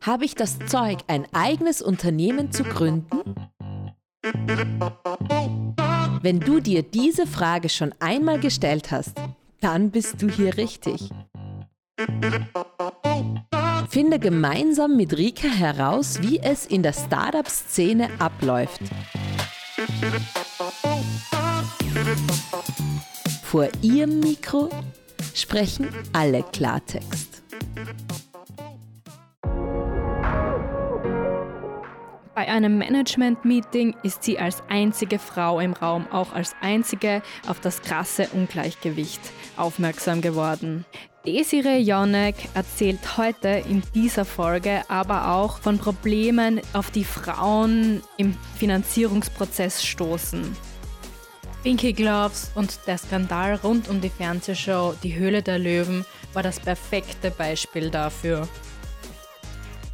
Habe 0.00 0.24
ich 0.24 0.34
das 0.34 0.58
Zeug, 0.66 0.98
ein 1.08 1.26
eigenes 1.32 1.82
Unternehmen 1.82 2.52
zu 2.52 2.62
gründen? 2.62 3.34
Wenn 6.22 6.40
du 6.40 6.60
dir 6.60 6.82
diese 6.82 7.26
Frage 7.26 7.68
schon 7.68 7.94
einmal 8.00 8.40
gestellt 8.40 8.90
hast, 8.90 9.16
dann 9.60 9.90
bist 9.90 10.22
du 10.22 10.28
hier 10.28 10.56
richtig. 10.56 11.10
Finde 13.88 14.18
gemeinsam 14.18 14.96
mit 14.96 15.16
Rika 15.16 15.48
heraus, 15.48 16.20
wie 16.22 16.38
es 16.40 16.66
in 16.66 16.82
der 16.82 16.92
Startup-Szene 16.92 18.08
abläuft. 18.18 18.80
Vor 23.42 23.68
ihrem 23.82 24.20
Mikro 24.20 24.70
sprechen 25.34 25.88
alle 26.12 26.42
Klartext. 26.42 27.35
Bei 32.46 32.52
einem 32.52 32.78
Management-Meeting 32.78 33.96
ist 34.04 34.22
sie 34.22 34.38
als 34.38 34.62
einzige 34.68 35.18
Frau 35.18 35.58
im 35.58 35.72
Raum 35.72 36.06
auch 36.12 36.32
als 36.32 36.54
einzige 36.60 37.20
auf 37.48 37.58
das 37.58 37.82
krasse 37.82 38.28
Ungleichgewicht 38.28 39.20
aufmerksam 39.56 40.20
geworden. 40.20 40.84
Desiree 41.26 41.80
Jonek 41.80 42.36
erzählt 42.54 43.16
heute 43.16 43.48
in 43.48 43.82
dieser 43.96 44.24
Folge 44.24 44.82
aber 44.86 45.32
auch 45.32 45.58
von 45.58 45.78
Problemen, 45.78 46.60
auf 46.72 46.92
die 46.92 47.02
Frauen 47.02 48.00
im 48.16 48.36
Finanzierungsprozess 48.58 49.84
stoßen. 49.84 50.56
Pinky 51.64 51.94
Gloves 51.94 52.52
und 52.54 52.78
der 52.86 52.98
Skandal 52.98 53.56
rund 53.56 53.88
um 53.88 54.00
die 54.00 54.08
Fernsehshow 54.08 54.94
Die 55.02 55.16
Höhle 55.16 55.42
der 55.42 55.58
Löwen 55.58 56.06
war 56.32 56.44
das 56.44 56.60
perfekte 56.60 57.32
Beispiel 57.32 57.90
dafür. 57.90 58.46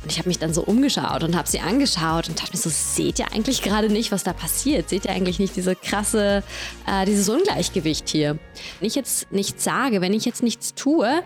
Und 0.03 0.11
ich 0.11 0.19
habe 0.19 0.29
mich 0.29 0.39
dann 0.39 0.53
so 0.53 0.63
umgeschaut 0.63 1.23
und 1.23 1.37
habe 1.37 1.49
sie 1.49 1.61
angeschaut 1.61 2.29
und 2.29 2.39
dachte 2.41 2.53
mir 2.53 2.59
so, 2.59 2.71
seht 2.71 3.21
ihr 3.21 3.33
eigentlich 3.33 3.63
gerade 3.63 3.89
nicht, 3.89 4.11
was 4.11 4.25
da 4.25 4.33
passiert? 4.33 4.89
Seht 4.89 5.05
ihr 5.05 5.13
eigentlich 5.13 5.39
nicht 5.39 5.55
diese 5.55 5.77
krasse, 5.77 6.43
äh, 6.89 7.05
dieses 7.07 7.29
Ungleichgewicht 7.29 8.09
hier? 8.09 8.39
Wenn 8.81 8.89
ich 8.89 8.97
jetzt 8.97 9.31
nichts 9.31 9.63
sage, 9.63 10.01
wenn 10.01 10.13
ich 10.13 10.25
jetzt 10.25 10.43
nichts 10.43 10.75
tue, 10.75 11.23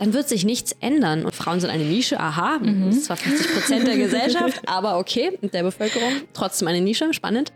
dann 0.00 0.12
wird 0.12 0.28
sich 0.28 0.44
nichts 0.44 0.72
ändern. 0.80 1.24
Und 1.24 1.34
Frauen 1.34 1.60
sind 1.60 1.70
eine 1.70 1.84
Nische, 1.84 2.18
aha, 2.18 2.58
mhm. 2.58 2.86
das 2.86 2.96
ist 2.96 3.04
zwar 3.04 3.16
50 3.16 3.52
Prozent 3.52 3.86
der 3.86 3.96
Gesellschaft, 3.96 4.62
aber 4.66 4.98
okay, 4.98 5.38
der 5.40 5.62
Bevölkerung, 5.62 6.12
trotzdem 6.32 6.66
eine 6.68 6.80
Nische, 6.80 7.14
spannend. 7.14 7.52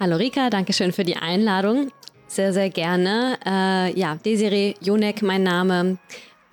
Hallo 0.00 0.16
Rika, 0.16 0.50
danke 0.50 0.72
schön 0.72 0.92
für 0.92 1.04
die 1.04 1.16
Einladung. 1.16 1.90
Sehr, 2.26 2.52
sehr 2.52 2.70
gerne. 2.70 3.38
Äh, 3.46 3.98
ja, 3.98 4.16
Desiree 4.16 4.74
Jonek, 4.80 5.22
mein 5.22 5.44
Name 5.44 5.98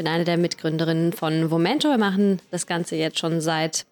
bin 0.03 0.11
eine 0.11 0.25
der 0.25 0.35
Mitgründerinnen 0.35 1.13
von 1.13 1.49
Vomento. 1.49 1.87
Wir 1.87 1.97
machen 1.97 2.41
das 2.51 2.67
Ganze 2.67 2.97
jetzt 2.97 3.19
schon 3.19 3.39
seit 3.39 3.85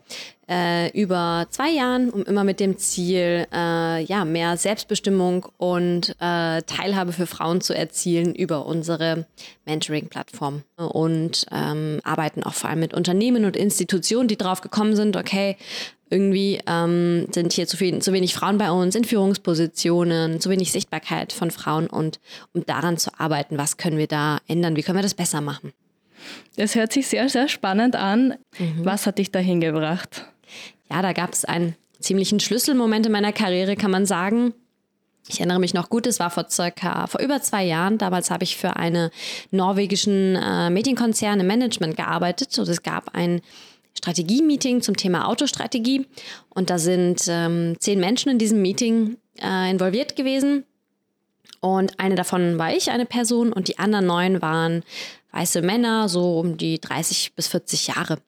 äh, 0.49 0.91
über 0.91 1.47
zwei 1.51 1.69
Jahren, 1.69 2.09
um 2.09 2.23
immer 2.23 2.43
mit 2.43 2.59
dem 2.59 2.77
Ziel, 2.77 3.47
äh, 3.53 4.03
ja, 4.03 4.25
mehr 4.25 4.57
Selbstbestimmung 4.57 5.45
und 5.57 6.09
äh, 6.19 6.63
Teilhabe 6.63 7.13
für 7.13 7.27
Frauen 7.27 7.61
zu 7.61 7.73
erzielen 7.73 8.35
über 8.35 8.65
unsere 8.65 9.25
Mentoring-Plattform. 9.65 10.63
Und 10.75 11.45
ähm, 11.49 12.01
arbeiten 12.03 12.43
auch 12.43 12.55
vor 12.55 12.69
allem 12.69 12.81
mit 12.81 12.93
Unternehmen 12.93 13.45
und 13.45 13.55
Institutionen, 13.55 14.27
die 14.27 14.37
drauf 14.37 14.59
gekommen 14.59 14.97
sind, 14.97 15.15
okay, 15.15 15.55
irgendwie 16.09 16.59
ähm, 16.67 17.27
sind 17.31 17.53
hier 17.53 17.67
zu, 17.67 17.77
viel, 17.77 17.99
zu 17.99 18.11
wenig 18.11 18.33
Frauen 18.33 18.57
bei 18.57 18.69
uns 18.69 18.95
in 18.95 19.05
Führungspositionen, 19.05 20.41
zu 20.41 20.49
wenig 20.49 20.73
Sichtbarkeit 20.73 21.31
von 21.31 21.51
Frauen 21.51 21.87
und 21.87 22.19
um 22.53 22.65
daran 22.65 22.97
zu 22.97 23.17
arbeiten, 23.17 23.57
was 23.57 23.77
können 23.77 23.97
wir 23.97 24.07
da 24.07 24.39
ändern, 24.49 24.75
wie 24.75 24.83
können 24.83 24.97
wir 24.97 25.03
das 25.03 25.13
besser 25.13 25.39
machen. 25.39 25.71
Das 26.57 26.75
hört 26.75 26.93
sich 26.93 27.07
sehr, 27.07 27.29
sehr 27.29 27.47
spannend 27.47 27.95
an. 27.95 28.35
Mhm. 28.57 28.83
Was 28.85 29.07
hat 29.07 29.17
dich 29.17 29.31
dahin 29.31 29.61
gebracht? 29.61 30.25
Ja, 30.89 31.01
da 31.01 31.13
gab 31.13 31.33
es 31.33 31.45
einen 31.45 31.75
ziemlichen 31.99 32.39
Schlüsselmoment 32.39 33.05
in 33.05 33.11
meiner 33.11 33.31
Karriere, 33.31 33.75
kann 33.75 33.91
man 33.91 34.05
sagen. 34.05 34.53
Ich 35.29 35.39
erinnere 35.39 35.59
mich 35.59 35.73
noch 35.73 35.89
gut, 35.89 36.07
es 36.07 36.19
war 36.19 36.29
vor 36.29 36.47
circa, 36.49 37.07
vor 37.07 37.21
über 37.21 37.41
zwei 37.41 37.63
Jahren. 37.63 37.97
Damals 37.97 38.31
habe 38.31 38.43
ich 38.43 38.57
für 38.57 38.75
einen 38.75 39.11
norwegischen 39.51 40.35
äh, 40.35 40.69
Medienkonzern 40.69 41.39
im 41.39 41.47
Management 41.47 41.95
gearbeitet 41.95 42.57
und 42.57 42.67
es 42.67 42.83
gab 42.83 43.15
ein 43.15 43.41
Strategie-Meeting 43.97 44.81
zum 44.81 44.97
Thema 44.97 45.27
Autostrategie. 45.27 46.07
Und 46.49 46.69
da 46.69 46.79
sind 46.79 47.25
ähm, 47.27 47.75
zehn 47.79 47.99
Menschen 47.99 48.31
in 48.31 48.39
diesem 48.39 48.61
Meeting 48.61 49.17
äh, 49.41 49.69
involviert 49.69 50.15
gewesen. 50.15 50.65
Und 51.59 51.99
eine 51.99 52.15
davon 52.15 52.57
war 52.57 52.73
ich, 52.73 52.89
eine 52.89 53.05
Person, 53.05 53.53
und 53.53 53.67
die 53.67 53.77
anderen 53.77 54.07
neun 54.07 54.41
waren 54.41 54.83
weiße 55.31 55.61
Männer, 55.61 56.09
so 56.09 56.39
um 56.39 56.57
die 56.57 56.79
30 56.79 57.33
bis 57.35 57.47
40 57.47 57.87
Jahre. 57.87 58.19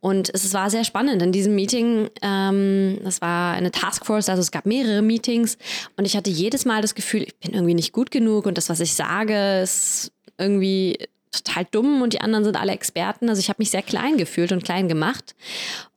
Und 0.00 0.30
es 0.32 0.52
war 0.54 0.70
sehr 0.70 0.84
spannend 0.84 1.22
in 1.22 1.32
diesem 1.32 1.54
Meeting. 1.54 2.08
Ähm, 2.22 2.98
das 3.04 3.20
war 3.20 3.54
eine 3.54 3.70
Taskforce, 3.70 4.28
also 4.28 4.40
es 4.40 4.50
gab 4.50 4.66
mehrere 4.66 5.02
Meetings 5.02 5.58
und 5.96 6.04
ich 6.04 6.16
hatte 6.16 6.30
jedes 6.30 6.64
Mal 6.64 6.82
das 6.82 6.94
Gefühl, 6.94 7.22
ich 7.22 7.36
bin 7.36 7.54
irgendwie 7.54 7.74
nicht 7.74 7.92
gut 7.92 8.10
genug 8.10 8.46
und 8.46 8.58
das, 8.58 8.68
was 8.68 8.80
ich 8.80 8.94
sage, 8.94 9.60
ist 9.62 10.12
irgendwie 10.38 10.98
total 11.32 11.66
dumm 11.70 12.02
und 12.02 12.12
die 12.12 12.20
anderen 12.20 12.44
sind 12.44 12.56
alle 12.56 12.72
Experten. 12.72 13.28
Also 13.28 13.40
ich 13.40 13.48
habe 13.48 13.60
mich 13.60 13.70
sehr 13.70 13.82
klein 13.82 14.16
gefühlt 14.16 14.52
und 14.52 14.64
klein 14.64 14.88
gemacht 14.88 15.34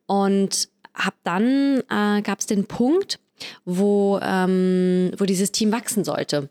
und 0.05 0.69
habe 0.93 1.15
dann 1.23 1.79
äh, 1.89 2.21
gab 2.21 2.39
es 2.39 2.45
den 2.45 2.65
Punkt, 2.65 3.19
wo, 3.65 4.19
ähm, 4.21 5.11
wo 5.17 5.25
dieses 5.25 5.51
Team 5.51 5.71
wachsen 5.71 6.03
sollte. 6.03 6.49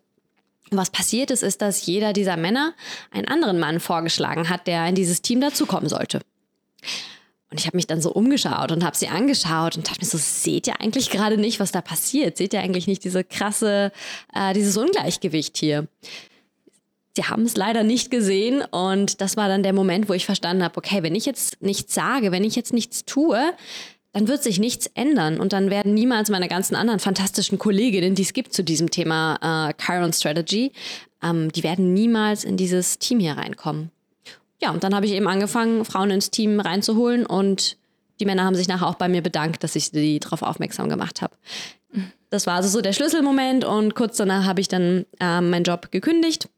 Was 0.71 0.91
passiert 0.91 1.31
ist, 1.31 1.43
ist, 1.43 1.63
dass 1.63 1.87
jeder 1.87 2.13
dieser 2.13 2.37
Männer 2.37 2.75
einen 3.11 3.29
anderen 3.29 3.59
Mann 3.59 3.81
vorgeschlagen 3.81 4.49
hat, 4.49 4.67
der 4.67 4.87
in 4.87 4.95
dieses 4.95 5.23
Team 5.23 5.41
dazukommen 5.41 5.89
sollte. 5.89 6.21
Und 7.51 7.59
ich 7.59 7.67
habe 7.67 7.77
mich 7.77 7.87
dann 7.87 8.03
so 8.03 8.13
umgeschaut 8.13 8.73
und 8.73 8.85
habe 8.85 8.97
sie 8.97 9.09
angeschaut 9.09 9.77
und 9.77 9.89
dachte 9.89 10.01
mir 10.01 10.07
so, 10.07 10.19
seht 10.19 10.67
ihr 10.67 10.81
eigentlich 10.81 11.09
gerade 11.09 11.39
nicht, 11.39 11.61
was 11.61 11.73
da 11.73 11.81
passiert? 11.81 12.37
Seht 12.37 12.53
ihr 12.53 12.61
eigentlich 12.61 12.87
nicht 12.87 13.05
diese 13.05 13.25
krasse, 13.25 13.91
äh, 14.35 14.53
dieses 14.53 14.77
Ungleichgewicht 14.77 15.57
hier? 15.57 15.89
Sie 17.17 17.25
haben 17.25 17.45
es 17.45 17.57
leider 17.57 17.83
nicht 17.83 18.11
gesehen 18.11 18.63
und 18.63 19.21
das 19.21 19.37
war 19.37 19.49
dann 19.49 19.63
der 19.63 19.73
Moment, 19.73 20.09
wo 20.09 20.13
ich 20.13 20.27
verstanden 20.27 20.63
habe, 20.63 20.77
okay, 20.77 21.03
wenn 21.03 21.15
ich 21.15 21.27
jetzt 21.27 21.61
nichts 21.63 21.95
sage, 21.95 22.33
wenn 22.33 22.45
ich 22.45 22.55
jetzt 22.55 22.73
nichts 22.73 23.07
tue, 23.07 23.55
dann 24.13 24.29
wird 24.29 24.43
sich 24.43 24.59
nichts 24.59 24.87
ändern 24.95 25.39
und 25.39 25.53
dann 25.53 25.71
werden 25.71 25.95
niemals 25.95 26.31
meine 26.31 26.49
ganzen 26.49 26.75
anderen 26.75 27.01
fantastischen 27.01 27.59
Kolleginnen, 27.59 28.15
die 28.15 28.23
es 28.23 28.33
gibt 28.33 28.53
zu 28.53 28.65
diesem 28.65 28.91
Thema 28.91 29.69
äh, 29.71 29.75
Chiron 29.83 30.13
Strategy, 30.13 30.73
ähm, 31.23 31.53
die 31.53 31.63
werden 31.63 31.93
niemals 31.93 32.45
in 32.45 32.57
dieses 32.57 32.99
Team 32.99 33.21
hier 33.21 33.35
reinkommen. 33.35 33.91
Ja, 34.61 34.71
und 34.71 34.83
dann 34.83 34.95
habe 34.95 35.07
ich 35.07 35.13
eben 35.13 35.29
angefangen, 35.29 35.85
Frauen 35.85 36.11
ins 36.11 36.31
Team 36.31 36.59
reinzuholen 36.59 37.27
und 37.27 37.77
die 38.19 38.25
Männer 38.25 38.45
haben 38.45 38.57
sich 38.57 38.67
nachher 38.67 38.89
auch 38.89 38.97
bei 38.97 39.09
mir 39.09 39.23
bedankt, 39.23 39.63
dass 39.63 39.77
ich 39.77 39.91
sie 39.91 40.19
darauf 40.19 40.43
aufmerksam 40.43 40.89
gemacht 40.89 41.23
habe. 41.23 41.37
Das 42.31 42.47
war 42.47 42.57
also 42.57 42.69
so 42.69 42.81
der 42.81 42.93
Schlüsselmoment 42.93 43.65
und 43.65 43.95
kurz 43.95 44.17
danach 44.17 44.45
habe 44.45 44.61
ich 44.61 44.69
dann 44.69 45.07
äh, 45.21 45.41
meinen 45.41 45.65
Job 45.65 45.91
gekündigt 45.91 46.49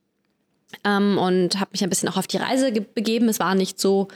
ähm, 0.84 1.18
und 1.18 1.60
habe 1.60 1.70
mich 1.72 1.82
ein 1.82 1.90
bisschen 1.90 2.08
auch 2.08 2.16
auf 2.16 2.26
die 2.26 2.38
Reise 2.38 2.72
begeben. 2.72 3.28
Es 3.28 3.38
war 3.38 3.54
nicht 3.54 3.78
so 3.78 4.08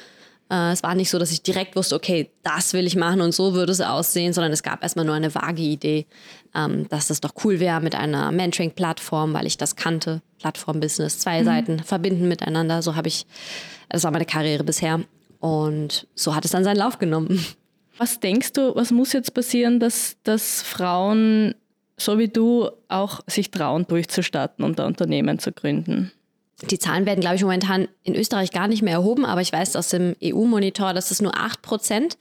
äh, 0.50 0.72
es 0.72 0.82
war 0.82 0.94
nicht 0.94 1.10
so, 1.10 1.18
dass 1.18 1.32
ich 1.32 1.42
direkt 1.42 1.76
wusste, 1.76 1.94
okay, 1.94 2.30
das 2.42 2.72
will 2.72 2.86
ich 2.86 2.96
machen 2.96 3.20
und 3.20 3.32
so 3.32 3.54
würde 3.54 3.72
es 3.72 3.80
aussehen, 3.80 4.32
sondern 4.32 4.52
es 4.52 4.62
gab 4.62 4.82
erstmal 4.82 5.04
nur 5.04 5.14
eine 5.14 5.34
vage 5.34 5.62
Idee, 5.62 6.06
ähm, 6.54 6.88
dass 6.88 7.08
das 7.08 7.20
doch 7.20 7.32
cool 7.44 7.60
wäre 7.60 7.80
mit 7.80 7.94
einer 7.94 8.30
Mentoring-Plattform, 8.32 9.32
weil 9.34 9.46
ich 9.46 9.56
das 9.56 9.76
kannte. 9.76 10.22
Plattform-Business, 10.40 11.18
zwei 11.18 11.40
mhm. 11.40 11.44
Seiten 11.44 11.78
verbinden 11.80 12.28
miteinander. 12.28 12.82
So 12.82 12.96
habe 12.96 13.08
ich, 13.08 13.26
das 13.88 14.04
war 14.04 14.10
meine 14.10 14.26
Karriere 14.26 14.64
bisher. 14.64 15.00
Und 15.40 16.06
so 16.14 16.34
hat 16.34 16.44
es 16.44 16.50
dann 16.50 16.64
seinen 16.64 16.76
Lauf 16.76 16.98
genommen. 16.98 17.44
Was 17.96 18.18
denkst 18.18 18.54
du, 18.54 18.74
was 18.74 18.90
muss 18.90 19.12
jetzt 19.12 19.34
passieren, 19.34 19.78
dass, 19.78 20.16
dass 20.24 20.62
Frauen 20.62 21.54
so 21.96 22.18
wie 22.18 22.28
du 22.28 22.70
auch 22.88 23.20
sich 23.26 23.50
trauen, 23.50 23.86
durchzustarten 23.86 24.64
und 24.64 24.80
ein 24.80 24.86
Unternehmen 24.86 25.38
zu 25.38 25.52
gründen? 25.52 26.12
Die 26.70 26.78
Zahlen 26.78 27.06
werden, 27.06 27.20
glaube 27.20 27.36
ich, 27.36 27.42
momentan 27.42 27.88
in 28.02 28.14
Österreich 28.14 28.50
gar 28.50 28.68
nicht 28.68 28.82
mehr 28.82 28.94
erhoben, 28.94 29.24
aber 29.24 29.40
ich 29.40 29.52
weiß 29.52 29.76
aus 29.76 29.88
dem 29.88 30.16
EU-Monitor, 30.22 30.92
dass 30.94 31.10
es 31.10 31.20
nur 31.20 31.36
8 31.36 31.62
Prozent 31.62 32.18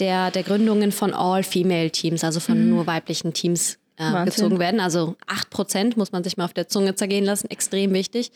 der, 0.00 0.30
der 0.30 0.42
Gründungen 0.42 0.92
von 0.92 1.14
All-Female-Teams, 1.14 2.24
also 2.24 2.40
von 2.40 2.62
mhm. 2.62 2.70
nur 2.70 2.86
weiblichen 2.86 3.32
Teams 3.32 3.78
äh, 3.96 4.24
gezogen 4.24 4.58
werden. 4.58 4.80
Also 4.80 5.16
8 5.26 5.50
Prozent 5.50 5.96
muss 5.96 6.12
man 6.12 6.24
sich 6.24 6.36
mal 6.36 6.44
auf 6.44 6.54
der 6.54 6.68
Zunge 6.68 6.94
zergehen 6.94 7.24
lassen, 7.24 7.50
extrem 7.50 7.92
wichtig. 7.92 8.32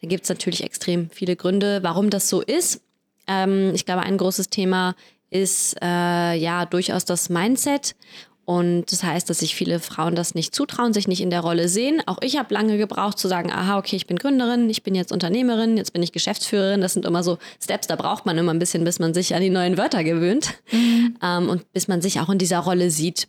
Da 0.00 0.08
gibt 0.08 0.24
es 0.24 0.28
natürlich 0.28 0.64
extrem 0.64 1.10
viele 1.10 1.36
Gründe, 1.36 1.80
warum 1.82 2.10
das 2.10 2.28
so 2.28 2.40
ist. 2.40 2.82
Ähm, 3.26 3.72
ich 3.74 3.86
glaube, 3.86 4.02
ein 4.02 4.18
großes 4.18 4.48
Thema 4.48 4.94
ist 5.30 5.76
äh, 5.80 6.34
ja 6.34 6.66
durchaus 6.66 7.04
das 7.04 7.30
Mindset 7.30 7.94
und 8.44 8.90
das 8.90 9.04
heißt, 9.04 9.30
dass 9.30 9.38
sich 9.38 9.54
viele 9.54 9.78
Frauen 9.78 10.16
das 10.16 10.34
nicht 10.34 10.54
zutrauen, 10.54 10.92
sich 10.92 11.06
nicht 11.06 11.20
in 11.20 11.30
der 11.30 11.40
Rolle 11.40 11.68
sehen. 11.68 12.02
Auch 12.06 12.18
ich 12.22 12.36
habe 12.38 12.52
lange 12.52 12.76
gebraucht 12.76 13.18
zu 13.18 13.28
sagen, 13.28 13.52
aha, 13.52 13.78
okay, 13.78 13.94
ich 13.94 14.08
bin 14.08 14.18
Gründerin, 14.18 14.68
ich 14.68 14.82
bin 14.82 14.96
jetzt 14.96 15.12
Unternehmerin, 15.12 15.76
jetzt 15.76 15.92
bin 15.92 16.02
ich 16.02 16.10
Geschäftsführerin. 16.10 16.80
Das 16.80 16.92
sind 16.92 17.06
immer 17.06 17.22
so 17.22 17.38
Steps, 17.62 17.86
da 17.86 17.94
braucht 17.94 18.26
man 18.26 18.36
immer 18.38 18.52
ein 18.52 18.58
bisschen, 18.58 18.82
bis 18.82 18.98
man 18.98 19.14
sich 19.14 19.34
an 19.36 19.42
die 19.42 19.50
neuen 19.50 19.78
Wörter 19.78 20.02
gewöhnt 20.02 20.54
mhm. 20.72 21.16
ähm, 21.22 21.48
und 21.48 21.72
bis 21.72 21.86
man 21.86 22.02
sich 22.02 22.18
auch 22.18 22.30
in 22.30 22.38
dieser 22.38 22.58
Rolle 22.58 22.90
sieht. 22.90 23.28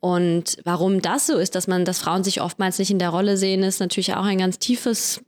Und 0.00 0.56
warum 0.64 1.02
das 1.02 1.26
so 1.26 1.36
ist, 1.36 1.54
dass 1.54 1.66
man, 1.66 1.84
dass 1.84 1.98
Frauen 1.98 2.24
sich 2.24 2.40
oftmals 2.40 2.78
nicht 2.78 2.90
in 2.90 2.98
der 2.98 3.10
Rolle 3.10 3.36
sehen, 3.36 3.62
ist 3.62 3.80
natürlich 3.80 4.14
auch 4.14 4.24
ein 4.24 4.38
ganz 4.38 4.58
tiefes 4.58 5.20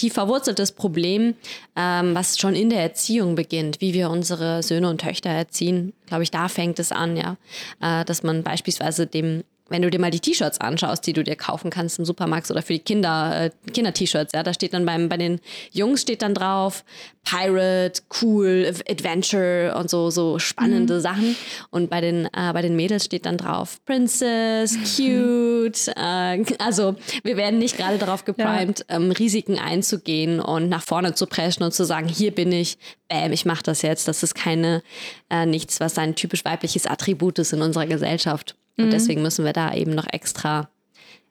tief 0.00 0.14
verwurzeltes 0.14 0.72
Problem, 0.72 1.34
ähm, 1.76 2.14
was 2.14 2.38
schon 2.38 2.54
in 2.54 2.70
der 2.70 2.80
Erziehung 2.80 3.34
beginnt, 3.34 3.82
wie 3.82 3.92
wir 3.92 4.08
unsere 4.08 4.62
Söhne 4.62 4.88
und 4.88 5.02
Töchter 5.02 5.28
erziehen. 5.28 5.92
Glaube 6.06 6.22
ich, 6.22 6.30
da 6.30 6.48
fängt 6.48 6.78
es 6.78 6.90
an, 6.90 7.16
ja, 7.16 7.36
äh, 7.82 8.04
dass 8.06 8.22
man 8.22 8.42
beispielsweise 8.42 9.06
dem 9.06 9.44
wenn 9.70 9.82
du 9.82 9.90
dir 9.90 10.00
mal 10.00 10.10
die 10.10 10.20
T-Shirts 10.20 10.60
anschaust, 10.60 11.06
die 11.06 11.12
du 11.12 11.24
dir 11.24 11.36
kaufen 11.36 11.70
kannst 11.70 11.98
im 11.98 12.04
Supermarkt 12.04 12.50
oder 12.50 12.60
für 12.60 12.74
die 12.74 12.80
Kinder, 12.80 13.46
äh, 13.46 13.70
Kinder-T-Shirts, 13.72 14.32
ja, 14.34 14.42
da 14.42 14.52
steht 14.52 14.74
dann 14.74 14.84
beim, 14.84 15.08
bei 15.08 15.16
den 15.16 15.40
Jungs 15.72 16.02
steht 16.02 16.22
dann 16.22 16.34
drauf 16.34 16.84
Pirate, 17.22 18.00
cool, 18.20 18.72
Adventure 18.88 19.74
und 19.78 19.90
so, 19.90 20.10
so 20.10 20.38
spannende 20.38 20.94
mhm. 20.94 21.00
Sachen. 21.00 21.36
Und 21.70 21.90
bei 21.90 22.00
den, 22.00 22.26
äh, 22.26 22.52
bei 22.52 22.62
den 22.62 22.76
Mädels 22.76 23.04
steht 23.04 23.26
dann 23.26 23.36
drauf 23.36 23.78
Princess, 23.84 24.76
cute. 24.96 25.88
äh, 25.96 26.44
also 26.58 26.96
wir 27.22 27.36
werden 27.36 27.58
nicht 27.58 27.76
gerade 27.76 27.98
darauf 27.98 28.24
geprimed, 28.24 28.84
ja. 28.88 28.96
ähm, 28.96 29.12
Risiken 29.12 29.58
einzugehen 29.58 30.40
und 30.40 30.68
nach 30.68 30.82
vorne 30.82 31.14
zu 31.14 31.26
preschen 31.26 31.62
und 31.62 31.72
zu 31.72 31.84
sagen, 31.84 32.08
hier 32.08 32.34
bin 32.34 32.50
ich, 32.52 32.78
bam, 33.08 33.32
ich 33.32 33.44
mache 33.44 33.62
das 33.62 33.82
jetzt. 33.82 34.08
Das 34.08 34.22
ist 34.22 34.34
keine, 34.34 34.82
äh, 35.28 35.46
nichts, 35.46 35.78
was 35.78 35.98
ein 35.98 36.14
typisch 36.14 36.44
weibliches 36.44 36.86
Attribut 36.86 37.38
ist 37.38 37.52
in 37.52 37.62
unserer 37.62 37.86
Gesellschaft. 37.86 38.56
Und 38.80 38.88
mhm. 38.88 38.92
deswegen 38.92 39.22
müssen 39.22 39.44
wir 39.44 39.52
da 39.52 39.74
eben 39.74 39.94
noch 39.94 40.06
extra, 40.10 40.68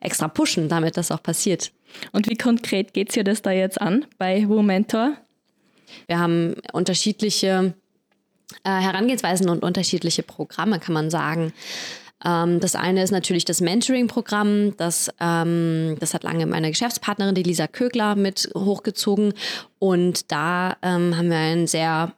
extra 0.00 0.28
pushen, 0.28 0.68
damit 0.68 0.96
das 0.96 1.10
auch 1.10 1.22
passiert. 1.22 1.72
Und 2.12 2.28
wie 2.28 2.36
konkret 2.36 2.94
geht 2.94 3.08
es 3.08 3.14
dir 3.14 3.24
das 3.24 3.42
da 3.42 3.50
jetzt 3.50 3.80
an 3.80 4.06
bei 4.18 4.48
Womentor? 4.48 5.14
Wir 6.06 6.18
haben 6.18 6.54
unterschiedliche 6.72 7.74
äh, 8.64 8.70
Herangehensweisen 8.70 9.48
und 9.48 9.62
unterschiedliche 9.64 10.22
Programme, 10.22 10.78
kann 10.78 10.94
man 10.94 11.10
sagen. 11.10 11.52
Ähm, 12.24 12.60
das 12.60 12.76
eine 12.76 13.02
ist 13.02 13.10
natürlich 13.10 13.44
das 13.44 13.60
Mentoring-Programm. 13.60 14.76
Das, 14.76 15.10
ähm, 15.20 15.96
das 15.98 16.14
hat 16.14 16.22
lange 16.22 16.46
meine 16.46 16.70
Geschäftspartnerin, 16.70 17.34
die 17.34 17.42
Lisa 17.42 17.66
Kögler, 17.66 18.14
mit 18.14 18.50
hochgezogen. 18.54 19.34
Und 19.78 20.30
da 20.30 20.76
ähm, 20.82 21.16
haben 21.16 21.30
wir 21.30 21.38
ein 21.38 21.66
sehr 21.66 22.12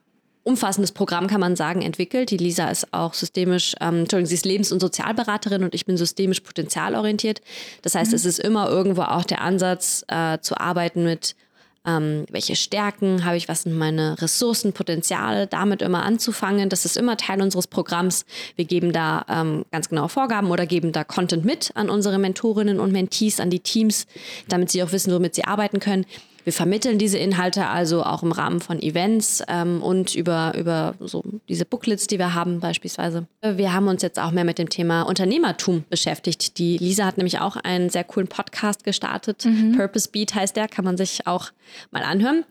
umfassendes 0.45 0.93
Programm, 0.93 1.27
kann 1.29 1.41
man 1.41 1.57
sagen, 1.57 1.83
entwickelt. 1.83 2.31
Die 2.31 2.37
Lisa 2.37 2.69
ist 2.69 2.93
auch 2.93 3.15
systemisch, 3.15 3.75
ähm, 3.81 4.01
Entschuldigung, 4.01 4.27
sie 4.27 4.35
ist 4.35 4.45
Lebens- 4.45 4.73
und 4.73 4.81
Sozialberaterin 4.81 5.65
und 5.65 5.75
ich 5.75 5.87
bin 5.87 5.97
systemisch 5.97 6.41
potenzialorientiert. 6.41 7.41
Das 7.83 7.95
heißt, 7.95 8.11
mhm. 8.11 8.17
es 8.17 8.25
ist 8.25 8.41
immer 8.41 8.69
irgendwo 8.69 9.03
auch 9.03 9.25
der 9.25 9.41
Ansatz 9.41 10.05
äh, 10.09 10.39
zu 10.41 10.59
arbeiten 10.59 11.05
mit 11.05 11.37
ähm, 11.85 12.27
welche 12.31 12.55
Stärken 12.55 13.25
habe 13.25 13.37
ich, 13.37 13.49
was 13.49 13.63
sind 13.63 13.77
meine 13.77 14.21
Ressourcen, 14.23 14.73
Potenziale, 14.73 15.47
damit 15.47 15.83
immer 15.83 16.05
anzufangen. 16.05 16.69
Das 16.69 16.85
ist 16.85 16.97
immer 16.97 17.17
Teil 17.17 17.43
unseres 17.43 17.67
Programms. 17.67 18.25
Wir 18.55 18.65
geben 18.65 18.93
da 18.93 19.25
ähm, 19.29 19.65
ganz 19.73 19.89
genaue 19.89 20.09
Vorgaben 20.09 20.51
oder 20.51 20.67
geben 20.67 20.93
da 20.93 21.03
Content 21.03 21.45
mit 21.45 21.73
an 21.75 21.91
unsere 21.91 22.19
Mentorinnen 22.19 22.79
und 22.79 22.93
Mentees, 22.93 23.41
an 23.41 23.51
die 23.51 23.61
Teams, 23.61 24.07
damit 24.49 24.71
sie 24.71 24.83
auch 24.83 24.93
wissen, 24.93 25.13
womit 25.13 25.35
sie 25.35 25.45
arbeiten 25.45 25.81
können. 25.81 26.07
Wir 26.45 26.53
vermitteln 26.53 26.99
diese 26.99 27.19
Inhalte 27.19 27.67
also 27.67 28.03
auch 28.03 28.23
im 28.23 28.33
Rahmen 28.33 28.61
von 28.61 28.81
Events 28.81 29.43
ähm, 29.49 29.83
und 29.83 30.15
über, 30.15 30.55
über 30.57 30.95
so 31.01 31.23
diese 31.49 31.65
Booklets, 31.65 32.07
die 32.07 32.19
wir 32.19 32.35
haben 32.35 32.61
beispielsweise. 32.61 33.27
Wir 33.43 33.73
haben 33.73 33.89
uns 33.89 34.03
jetzt 34.03 34.19
auch 34.19 34.33
mehr 34.33 34.45
mit 34.45 34.59
dem 34.59 34.69
Thema 34.69 35.03
Unternehmertum 35.03 35.85
beschäftigt. 35.89 36.59
Die 36.59 36.79
Lisa 36.79 37.05
hat 37.05 37.17
nämlich 37.17 37.41
auch 37.41 37.57
einen 37.57 37.91
sehr 37.91 38.05
coolen 38.05 38.29
Podcast 38.29 38.85
gestartet. 38.85 39.45
Mhm. 39.45 39.77
Purpose 39.77 40.09
Beat 40.11 40.35
heißt 40.35 40.57
der, 40.57 40.69
kann 40.69 40.85
man 40.85 40.97
sich 40.97 41.27
auch 41.27 41.51
mal 41.91 42.03
anhören. 42.03 42.45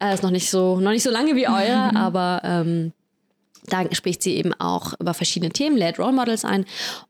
Äh, 0.00 0.14
ist 0.14 0.22
noch 0.22 0.30
nicht 0.30 0.50
so, 0.50 0.78
noch 0.80 0.90
nicht 0.92 1.02
so 1.02 1.10
lange 1.10 1.34
wie 1.34 1.48
eure, 1.48 1.90
mhm. 1.90 1.96
aber 1.96 2.40
ähm, 2.44 2.92
da 3.66 3.84
spricht 3.92 4.22
sie 4.22 4.36
eben 4.36 4.52
auch 4.54 4.94
über 5.00 5.14
verschiedene 5.14 5.52
Themen, 5.52 5.76
lädt 5.76 5.98
Role 5.98 6.12
Models 6.12 6.44
ein. 6.44 6.64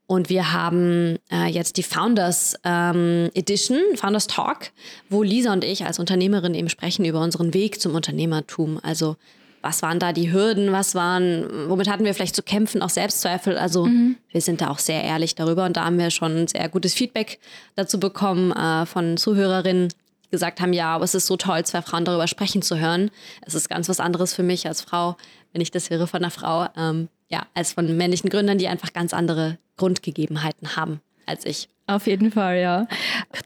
Und 0.06 0.28
wir 0.28 0.52
haben 0.52 1.18
äh, 1.30 1.46
jetzt 1.46 1.76
die 1.76 1.82
Founders 1.82 2.56
ähm, 2.64 3.30
Edition, 3.34 3.78
Founders 3.94 4.26
Talk, 4.26 4.70
wo 5.08 5.22
Lisa 5.22 5.52
und 5.52 5.64
ich 5.64 5.84
als 5.84 5.98
Unternehmerin 5.98 6.54
eben 6.54 6.68
sprechen 6.68 7.04
über 7.04 7.20
unseren 7.20 7.54
Weg 7.54 7.80
zum 7.80 7.94
Unternehmertum. 7.94 8.80
Also 8.82 9.16
was 9.60 9.82
waren 9.82 9.98
da 9.98 10.12
die 10.12 10.32
Hürden, 10.32 10.72
was 10.72 10.94
waren, 10.94 11.68
womit 11.68 11.88
hatten 11.88 12.04
wir 12.04 12.14
vielleicht 12.14 12.36
zu 12.36 12.42
kämpfen, 12.42 12.82
auch 12.82 12.90
Selbstzweifel. 12.90 13.58
Also 13.58 13.86
mhm. 13.86 14.16
wir 14.30 14.40
sind 14.40 14.60
da 14.60 14.68
auch 14.68 14.78
sehr 14.78 15.02
ehrlich 15.02 15.34
darüber 15.34 15.64
und 15.64 15.76
da 15.76 15.84
haben 15.84 15.98
wir 15.98 16.10
schon 16.10 16.46
sehr 16.48 16.68
gutes 16.68 16.94
Feedback 16.94 17.38
dazu 17.74 17.98
bekommen 17.98 18.52
äh, 18.52 18.86
von 18.86 19.16
Zuhörerinnen, 19.16 19.88
die 19.88 20.30
gesagt 20.30 20.60
haben, 20.60 20.72
ja, 20.72 20.94
aber 20.94 21.04
es 21.04 21.14
ist 21.14 21.26
so 21.26 21.36
toll, 21.36 21.64
zwei 21.64 21.82
Frauen 21.82 22.04
darüber 22.04 22.28
sprechen 22.28 22.62
zu 22.62 22.78
hören. 22.78 23.10
Es 23.46 23.54
ist 23.54 23.68
ganz 23.68 23.88
was 23.88 24.00
anderes 24.00 24.32
für 24.34 24.42
mich 24.42 24.66
als 24.66 24.82
Frau, 24.82 25.16
wenn 25.52 25.60
ich 25.60 25.70
das 25.70 25.90
höre 25.90 26.06
von 26.06 26.22
einer 26.22 26.30
Frau, 26.30 26.68
ähm, 26.76 27.08
ja, 27.28 27.46
als 27.54 27.72
von 27.72 27.96
männlichen 27.96 28.30
Gründern, 28.30 28.58
die 28.58 28.68
einfach 28.68 28.92
ganz 28.92 29.12
andere 29.12 29.58
Grundgegebenheiten 29.76 30.76
haben 30.76 31.00
als 31.26 31.44
ich. 31.44 31.68
Auf 31.86 32.06
jeden 32.06 32.32
Fall, 32.32 32.58
ja. 32.60 32.86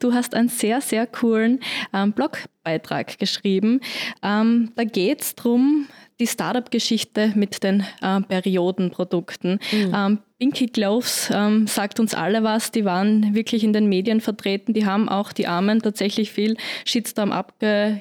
Du 0.01 0.13
hast 0.13 0.35
einen 0.35 0.49
sehr, 0.49 0.81
sehr 0.81 1.07
coolen 1.07 1.61
ähm, 1.93 2.13
Blogbeitrag 2.13 3.19
geschrieben. 3.19 3.81
Ähm, 4.23 4.73
da 4.75 4.85
geht 4.85 5.21
es 5.21 5.35
darum, 5.35 5.87
die 6.19 6.27
Startup-Geschichte 6.27 7.33
mit 7.37 7.63
den 7.63 7.85
äh, 8.01 8.21
Periodenprodukten. 8.21 9.61
Mhm. 9.71 9.95
Ähm, 9.95 10.19
Pinky 10.39 10.67
Gloves 10.67 11.31
ähm, 11.33 11.69
sagt 11.69 12.01
uns 12.01 12.15
alle 12.15 12.43
was. 12.43 12.73
Die 12.73 12.85
waren 12.85 13.35
wirklich 13.35 13.63
in 13.63 13.73
den 13.73 13.89
Medien 13.89 14.21
vertreten. 14.21 14.73
Die 14.73 14.87
haben 14.87 15.09
auch 15.09 15.33
die 15.33 15.47
Armen 15.47 15.81
tatsächlich 15.81 16.33
viel 16.33 16.57
Shitstorm 16.85 17.31
abge 17.31 18.01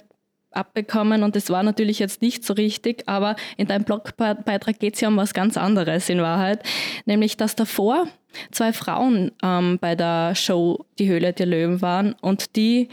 abbekommen 0.51 1.23
und 1.23 1.35
das 1.35 1.49
war 1.49 1.63
natürlich 1.63 1.99
jetzt 1.99 2.21
nicht 2.21 2.43
so 2.43 2.53
richtig, 2.53 3.03
aber 3.07 3.35
in 3.57 3.67
deinem 3.67 3.83
Blogbeitrag 3.83 4.79
geht 4.79 4.95
es 4.95 5.01
ja 5.01 5.07
um 5.07 5.17
was 5.17 5.33
ganz 5.33 5.57
anderes 5.57 6.09
in 6.09 6.21
Wahrheit, 6.21 6.63
nämlich 7.05 7.37
dass 7.37 7.55
davor 7.55 8.07
zwei 8.51 8.73
Frauen 8.73 9.31
ähm, 9.43 9.77
bei 9.79 9.95
der 9.95 10.35
Show 10.35 10.85
Die 10.99 11.09
Höhle 11.09 11.33
der 11.33 11.45
Löwen 11.45 11.81
waren 11.81 12.13
und 12.21 12.55
die 12.55 12.89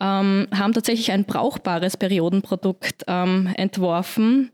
ähm, 0.00 0.48
haben 0.52 0.72
tatsächlich 0.72 1.12
ein 1.12 1.24
brauchbares 1.24 1.96
Periodenprodukt 1.96 3.04
ähm, 3.06 3.52
entworfen. 3.56 4.50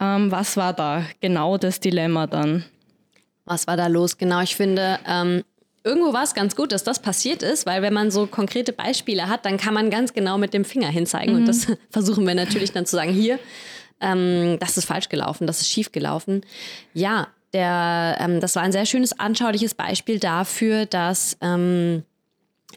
Ähm, 0.00 0.30
was 0.30 0.56
war 0.56 0.72
da 0.72 1.04
genau 1.20 1.58
das 1.58 1.80
Dilemma 1.80 2.26
dann? 2.26 2.64
Was 3.44 3.66
war 3.66 3.76
da 3.76 3.86
los? 3.86 4.16
Genau, 4.16 4.40
ich 4.42 4.54
finde, 4.54 4.98
ähm, 5.08 5.42
irgendwo 5.84 6.12
war 6.12 6.22
es 6.22 6.34
ganz 6.34 6.56
gut, 6.56 6.72
dass 6.72 6.84
das 6.84 7.00
passiert 7.00 7.42
ist, 7.42 7.66
weil 7.66 7.82
wenn 7.82 7.92
man 7.92 8.10
so 8.10 8.26
konkrete 8.26 8.72
Beispiele 8.72 9.28
hat, 9.28 9.44
dann 9.46 9.56
kann 9.56 9.74
man 9.74 9.90
ganz 9.90 10.12
genau 10.12 10.38
mit 10.38 10.54
dem 10.54 10.64
Finger 10.64 10.88
hinzeigen. 10.88 11.34
Mhm. 11.34 11.40
Und 11.40 11.46
das 11.46 11.66
versuchen 11.90 12.26
wir 12.26 12.34
natürlich 12.34 12.72
dann 12.72 12.86
zu 12.86 12.96
sagen, 12.96 13.12
hier, 13.12 13.38
ähm, 14.00 14.58
das 14.60 14.76
ist 14.76 14.86
falsch 14.86 15.08
gelaufen, 15.08 15.46
das 15.46 15.60
ist 15.60 15.68
schief 15.68 15.92
gelaufen. 15.92 16.42
Ja, 16.94 17.28
der, 17.52 18.16
ähm, 18.20 18.40
das 18.40 18.56
war 18.56 18.62
ein 18.62 18.72
sehr 18.72 18.86
schönes, 18.86 19.18
anschauliches 19.18 19.74
Beispiel 19.74 20.18
dafür, 20.18 20.86
dass 20.86 21.36
ähm, 21.40 22.04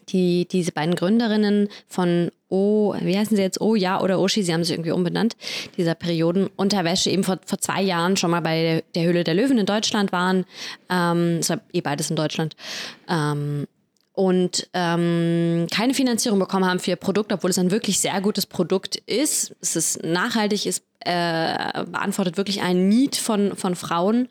die, 0.08 0.46
diese 0.46 0.72
beiden 0.72 0.94
Gründerinnen 0.94 1.68
von 1.88 2.30
O, 2.48 2.94
wie 3.00 3.18
heißen 3.18 3.36
sie 3.36 3.42
jetzt? 3.42 3.60
O, 3.60 3.74
ja 3.74 4.00
oder 4.00 4.20
Oshi, 4.20 4.42
sie 4.42 4.52
haben 4.52 4.62
sich 4.62 4.74
irgendwie 4.74 4.92
umbenannt, 4.92 5.36
dieser 5.76 5.94
Periodenunterwäsche 5.94 7.10
eben 7.10 7.24
vor, 7.24 7.38
vor 7.44 7.58
zwei 7.58 7.82
Jahren 7.82 8.16
schon 8.16 8.30
mal 8.30 8.42
bei 8.42 8.84
der, 8.94 9.04
Höhle 9.04 9.24
der 9.24 9.34
Löwen 9.34 9.58
in 9.58 9.66
Deutschland 9.66 10.12
waren. 10.12 10.44
Ähm, 10.88 11.38
es 11.40 11.50
war 11.50 11.60
eh 11.72 11.80
beides 11.80 12.10
in 12.10 12.16
Deutschland. 12.16 12.54
Ähm, 13.08 13.66
und 14.12 14.68
ähm, 14.74 15.66
keine 15.72 15.92
Finanzierung 15.92 16.38
bekommen 16.38 16.64
haben 16.64 16.78
für 16.78 16.90
ihr 16.90 16.96
Produkt, 16.96 17.32
obwohl 17.32 17.50
es 17.50 17.58
ein 17.58 17.72
wirklich 17.72 17.98
sehr 17.98 18.20
gutes 18.20 18.46
Produkt 18.46 18.94
ist. 18.94 19.56
Es 19.60 19.74
ist 19.74 20.04
nachhaltig, 20.04 20.66
es 20.66 20.82
äh, 21.00 21.84
beantwortet 21.84 22.36
wirklich 22.36 22.62
einen 22.62 22.88
Need 22.88 23.16
von, 23.16 23.56
von 23.56 23.74
Frauen. 23.74 24.28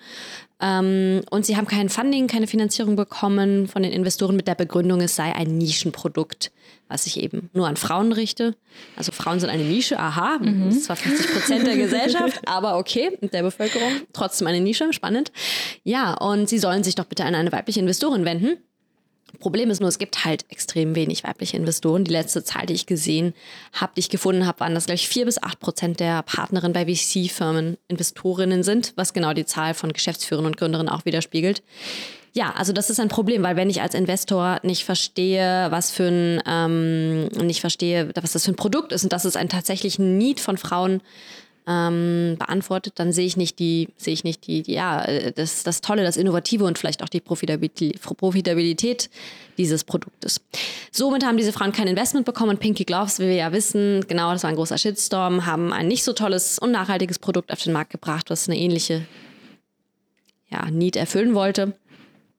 Ähm, 0.63 1.21
und 1.29 1.45
sie 1.45 1.57
haben 1.57 1.67
kein 1.67 1.89
Funding, 1.89 2.27
keine 2.27 2.47
Finanzierung 2.47 2.95
bekommen 2.95 3.67
von 3.67 3.83
den 3.83 3.91
Investoren 3.91 4.37
mit 4.37 4.47
der 4.47 4.55
Begründung, 4.55 5.01
es 5.01 5.13
sei 5.13 5.35
ein 5.35 5.57
Nischenprodukt, 5.57 6.53
was 6.87 7.03
sich 7.03 7.21
eben 7.21 7.49
nur 7.53 7.67
an 7.67 7.75
Frauen 7.75 8.13
richte. 8.13 8.55
Also 8.95 9.11
Frauen 9.11 9.41
sind 9.41 9.49
eine 9.49 9.63
Nische, 9.63 9.99
aha, 9.99 10.37
mhm. 10.39 10.65
das 10.65 10.75
ist 10.77 10.85
zwar 10.85 10.95
50 10.95 11.33
Prozent 11.33 11.67
der 11.67 11.75
Gesellschaft, 11.75 12.39
aber 12.45 12.77
okay, 12.77 13.17
der 13.21 13.43
Bevölkerung, 13.43 13.91
trotzdem 14.13 14.47
eine 14.47 14.61
Nische, 14.61 14.93
spannend. 14.93 15.33
Ja, 15.83 16.13
und 16.13 16.47
sie 16.47 16.59
sollen 16.59 16.85
sich 16.85 16.95
doch 16.95 17.05
bitte 17.05 17.25
an 17.25 17.35
eine 17.35 17.51
weibliche 17.51 17.81
Investorin 17.81 18.23
wenden. 18.23 18.57
Problem 19.39 19.69
ist 19.69 19.79
nur, 19.79 19.89
es 19.89 19.97
gibt 19.97 20.25
halt 20.25 20.45
extrem 20.49 20.95
wenig 20.95 21.23
weibliche 21.23 21.57
Investoren. 21.57 22.03
Die 22.03 22.11
letzte 22.11 22.43
Zahl, 22.43 22.65
die 22.65 22.73
ich 22.73 22.85
gesehen 22.85 23.33
habe, 23.73 23.93
die 23.95 24.01
ich 24.01 24.09
gefunden 24.09 24.45
habe, 24.45 24.59
waren, 24.61 24.75
dass 24.75 24.85
gleich 24.85 25.07
vier 25.07 25.25
bis 25.25 25.41
acht 25.41 25.59
Prozent 25.59 25.99
der 25.99 26.23
Partnerinnen 26.23 26.73
bei 26.73 26.85
VC-Firmen 26.85 27.77
Investorinnen 27.87 28.63
sind, 28.63 28.93
was 28.95 29.13
genau 29.13 29.33
die 29.33 29.45
Zahl 29.45 29.73
von 29.73 29.91
Geschäftsführern 29.91 30.45
und 30.45 30.57
Gründerinnen 30.57 30.91
auch 30.91 31.05
widerspiegelt. 31.05 31.63
Ja, 32.35 32.51
also 32.57 32.73
das 32.73 32.89
ist 32.89 32.99
ein 32.99 33.09
Problem, 33.09 33.43
weil 33.43 33.55
wenn 33.55 33.69
ich 33.69 33.81
als 33.81 33.93
Investor 33.93 34.59
nicht 34.63 34.85
verstehe, 34.85 35.67
was 35.69 35.91
für 35.91 36.07
ein, 36.07 36.41
ähm, 36.47 37.27
nicht 37.27 37.61
verstehe, 37.61 38.09
was 38.15 38.31
das 38.31 38.45
für 38.45 38.51
ein 38.51 38.55
Produkt 38.55 38.91
ist 38.91 39.03
und 39.03 39.13
dass 39.13 39.23
es 39.23 39.35
einen 39.35 39.49
tatsächlichen 39.49 40.17
Need 40.17 40.39
von 40.39 40.57
Frauen 40.57 41.01
ähm, 41.67 42.35
beantwortet, 42.37 42.93
dann 42.97 43.11
sehe 43.11 43.25
ich 43.25 43.37
nicht 43.37 43.59
die, 43.59 43.89
sehe 43.97 44.13
ich 44.13 44.23
nicht 44.23 44.47
die, 44.47 44.63
die, 44.63 44.73
ja, 44.73 45.05
das, 45.31 45.63
das 45.63 45.81
Tolle, 45.81 46.03
das 46.03 46.17
Innovative 46.17 46.65
und 46.65 46.77
vielleicht 46.77 47.03
auch 47.03 47.09
die 47.09 47.21
Profitabilität, 47.21 48.01
Profitabilität 48.01 49.09
dieses 49.57 49.83
Produktes. 49.83 50.41
Somit 50.91 51.25
haben 51.25 51.37
diese 51.37 51.53
Frauen 51.53 51.71
kein 51.71 51.87
Investment 51.87 52.25
bekommen. 52.25 52.57
Pinky 52.57 52.83
Gloves, 52.83 53.19
wie 53.19 53.27
wir 53.27 53.35
ja 53.35 53.51
wissen, 53.51 54.05
genau, 54.07 54.31
das 54.31 54.43
war 54.43 54.49
ein 54.49 54.55
großer 54.55 54.77
Shitstorm, 54.77 55.45
haben 55.45 55.71
ein 55.71 55.87
nicht 55.87 56.03
so 56.03 56.13
tolles 56.13 56.59
und 56.59 56.71
nachhaltiges 56.71 57.19
Produkt 57.19 57.51
auf 57.51 57.61
den 57.61 57.73
Markt 57.73 57.91
gebracht, 57.91 58.29
was 58.29 58.49
eine 58.49 58.57
ähnliche 58.57 59.05
ja, 60.49 60.69
Need 60.69 60.95
erfüllen 60.95 61.33
wollte. 61.33 61.73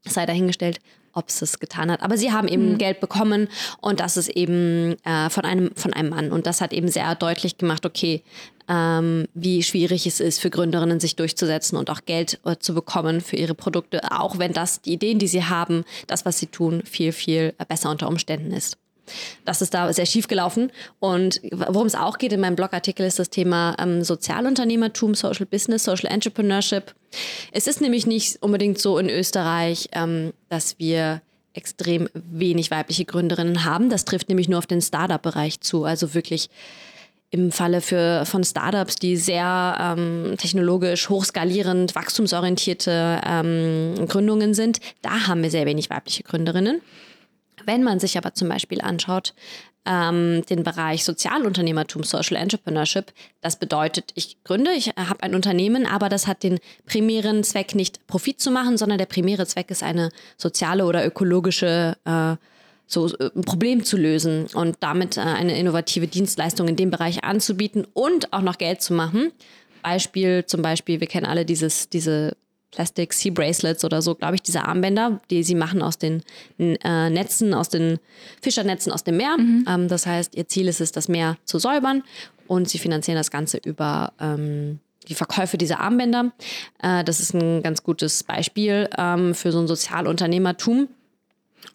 Sei 0.06 0.26
dahingestellt. 0.26 0.80
ob 1.14 1.28
es 1.28 1.40
es 1.42 1.60
getan 1.60 1.90
hat. 1.90 2.02
Aber 2.02 2.18
sie 2.18 2.32
haben 2.32 2.48
eben 2.48 2.72
mhm. 2.72 2.78
Geld 2.78 3.00
bekommen 3.00 3.48
und 3.80 4.00
das 4.00 4.16
ist 4.16 4.28
eben 4.28 4.96
äh, 5.04 5.30
von, 5.30 5.44
einem, 5.44 5.70
von 5.76 5.92
einem 5.92 6.10
Mann. 6.10 6.32
Und 6.32 6.46
das 6.46 6.60
hat 6.60 6.72
eben 6.72 6.88
sehr 6.88 7.14
deutlich 7.14 7.56
gemacht, 7.56 7.86
okay, 7.86 8.22
ähm, 8.68 9.26
wie 9.34 9.62
schwierig 9.62 10.06
es 10.06 10.20
ist 10.20 10.40
für 10.40 10.50
Gründerinnen, 10.50 11.00
sich 11.00 11.16
durchzusetzen 11.16 11.76
und 11.76 11.90
auch 11.90 12.00
Geld 12.06 12.40
äh, 12.44 12.56
zu 12.58 12.74
bekommen 12.74 13.20
für 13.20 13.36
ihre 13.36 13.54
Produkte, 13.54 14.00
auch 14.10 14.38
wenn 14.38 14.52
das 14.52 14.80
die 14.80 14.94
Ideen, 14.94 15.18
die 15.18 15.28
sie 15.28 15.44
haben, 15.44 15.84
das, 16.06 16.24
was 16.24 16.38
sie 16.38 16.46
tun, 16.46 16.82
viel, 16.84 17.12
viel 17.12 17.54
besser 17.68 17.90
unter 17.90 18.08
Umständen 18.08 18.52
ist. 18.52 18.78
Das 19.44 19.60
ist 19.60 19.74
da 19.74 19.92
sehr 19.92 20.06
schief 20.06 20.28
gelaufen. 20.28 20.72
Und 20.98 21.40
worum 21.52 21.86
es 21.86 21.94
auch 21.94 22.18
geht 22.18 22.32
in 22.32 22.40
meinem 22.40 22.56
Blogartikel 22.56 23.06
ist 23.06 23.18
das 23.18 23.30
Thema 23.30 23.76
ähm, 23.78 24.02
Sozialunternehmertum, 24.02 25.14
Social 25.14 25.46
Business, 25.46 25.84
Social 25.84 26.10
Entrepreneurship. 26.10 26.94
Es 27.52 27.66
ist 27.66 27.80
nämlich 27.80 28.06
nicht 28.06 28.42
unbedingt 28.42 28.78
so 28.78 28.98
in 28.98 29.10
Österreich, 29.10 29.88
ähm, 29.92 30.32
dass 30.48 30.78
wir 30.78 31.20
extrem 31.52 32.08
wenig 32.14 32.70
weibliche 32.70 33.04
Gründerinnen 33.04 33.64
haben. 33.64 33.90
Das 33.90 34.04
trifft 34.04 34.28
nämlich 34.28 34.48
nur 34.48 34.58
auf 34.58 34.66
den 34.66 34.82
Startup-Bereich 34.82 35.60
zu. 35.60 35.84
Also 35.84 36.14
wirklich 36.14 36.50
im 37.34 37.50
Falle 37.50 37.80
für, 37.80 38.24
von 38.26 38.44
Startups, 38.44 38.94
die 38.94 39.16
sehr 39.16 39.76
ähm, 39.98 40.36
technologisch, 40.38 41.08
hochskalierend, 41.08 41.96
wachstumsorientierte 41.96 43.20
ähm, 43.26 44.06
Gründungen 44.06 44.54
sind, 44.54 44.78
da 45.02 45.26
haben 45.26 45.42
wir 45.42 45.50
sehr 45.50 45.66
wenig 45.66 45.90
weibliche 45.90 46.22
Gründerinnen. 46.22 46.80
Wenn 47.66 47.82
man 47.82 47.98
sich 47.98 48.16
aber 48.16 48.34
zum 48.34 48.48
Beispiel 48.48 48.80
anschaut, 48.80 49.34
ähm, 49.84 50.44
den 50.48 50.62
Bereich 50.62 51.02
Sozialunternehmertum, 51.02 52.04
Social 52.04 52.36
Entrepreneurship, 52.36 53.12
das 53.40 53.58
bedeutet, 53.58 54.12
ich 54.14 54.36
gründe, 54.44 54.70
ich 54.70 54.90
habe 54.90 55.24
ein 55.24 55.34
Unternehmen, 55.34 55.86
aber 55.86 56.08
das 56.08 56.28
hat 56.28 56.44
den 56.44 56.60
primären 56.86 57.42
Zweck 57.42 57.74
nicht 57.74 58.06
Profit 58.06 58.40
zu 58.40 58.52
machen, 58.52 58.78
sondern 58.78 58.98
der 58.98 59.06
primäre 59.06 59.44
Zweck 59.46 59.72
ist 59.72 59.82
eine 59.82 60.10
soziale 60.36 60.84
oder 60.86 61.04
ökologische 61.04 61.96
äh, 62.04 62.36
so 62.86 63.08
äh, 63.08 63.30
ein 63.34 63.42
Problem 63.42 63.84
zu 63.84 63.96
lösen 63.96 64.46
und 64.54 64.76
damit 64.80 65.16
äh, 65.16 65.20
eine 65.20 65.58
innovative 65.58 66.06
Dienstleistung 66.06 66.68
in 66.68 66.76
dem 66.76 66.90
Bereich 66.90 67.24
anzubieten 67.24 67.86
und 67.92 68.32
auch 68.32 68.42
noch 68.42 68.58
Geld 68.58 68.82
zu 68.82 68.94
machen. 68.94 69.32
Beispiel 69.82 70.44
zum 70.46 70.62
Beispiel, 70.62 71.00
wir 71.00 71.06
kennen 71.06 71.26
alle 71.26 71.44
dieses, 71.44 71.88
diese 71.88 72.36
Plastic 72.74 73.12
Sea 73.12 73.32
Bracelets 73.32 73.84
oder 73.84 74.02
so, 74.02 74.14
glaube 74.14 74.34
ich, 74.34 74.42
diese 74.42 74.64
Armbänder, 74.64 75.20
die 75.30 75.42
sie 75.42 75.54
machen 75.54 75.82
aus 75.82 75.98
den 75.98 76.22
äh, 76.58 77.10
Netzen, 77.10 77.54
aus 77.54 77.68
den 77.68 77.98
Fischernetzen 78.42 78.92
aus 78.92 79.04
dem 79.04 79.16
Meer. 79.16 79.36
Mhm. 79.38 79.64
Ähm, 79.68 79.88
das 79.88 80.06
heißt, 80.06 80.34
ihr 80.34 80.48
Ziel 80.48 80.68
ist 80.68 80.80
es, 80.80 80.90
das 80.90 81.08
Meer 81.08 81.36
zu 81.44 81.58
säubern 81.58 82.02
und 82.46 82.68
sie 82.68 82.78
finanzieren 82.78 83.16
das 83.16 83.30
Ganze 83.30 83.58
über 83.58 84.12
ähm, 84.20 84.80
die 85.08 85.14
Verkäufe 85.14 85.58
dieser 85.58 85.80
Armbänder. 85.80 86.32
Äh, 86.82 87.04
das 87.04 87.20
ist 87.20 87.34
ein 87.34 87.62
ganz 87.62 87.82
gutes 87.82 88.24
Beispiel 88.24 88.88
ähm, 88.98 89.34
für 89.34 89.52
so 89.52 89.60
ein 89.60 89.68
Sozialunternehmertum. 89.68 90.88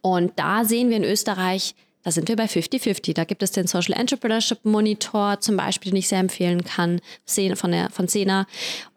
Und 0.02 0.34
da 0.38 0.66
sehen 0.66 0.90
wir 0.90 0.98
in 0.98 1.04
Österreich, 1.04 1.76
da 2.04 2.12
sind 2.12 2.30
wir 2.30 2.36
bei 2.36 2.46
50-50. 2.46 3.14
Da 3.14 3.26
gibt 3.26 3.44
es 3.44 3.52
den 3.52 3.68
Social 3.68 4.00
Entrepreneurship 4.00 4.64
Monitor 4.64 5.40
zum 5.42 5.58
Beispiel, 5.58 5.92
den 5.92 6.00
ich 6.00 6.08
sehr 6.08 6.20
empfehlen 6.20 6.64
kann, 6.64 7.02
von, 7.26 7.72
der, 7.72 7.90
von 7.90 8.08
Sena. 8.08 8.48